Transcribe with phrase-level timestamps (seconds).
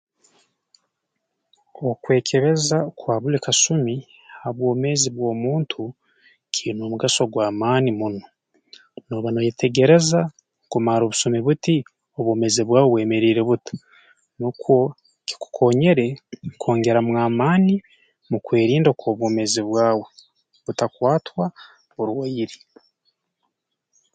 [1.91, 3.95] Okwekebeza kwa buli kasumi
[4.39, 5.81] ha bwomeezi bw'omuntu
[6.53, 8.21] kiine omugaso gw'amaani muno
[9.05, 10.19] nooba nooyetegereza
[10.71, 11.75] kumara obusumi buti
[12.17, 13.73] obwomeezi bwawe bwemeriire buta
[14.37, 14.77] nukwo
[15.27, 16.07] kikukoonyere
[16.51, 17.75] kukwongeramu amaani
[18.29, 20.05] mu kwerinda kw'obwomeezi bwawe
[20.63, 21.45] butakwatwa
[21.95, 22.57] burwaire